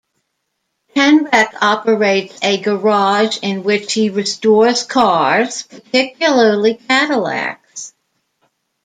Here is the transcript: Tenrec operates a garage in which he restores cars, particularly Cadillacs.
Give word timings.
Tenrec 0.95 1.53
operates 1.61 2.39
a 2.41 2.59
garage 2.59 3.37
in 3.43 3.61
which 3.61 3.93
he 3.93 4.09
restores 4.09 4.81
cars, 4.83 5.61
particularly 5.61 6.73
Cadillacs. 6.73 7.93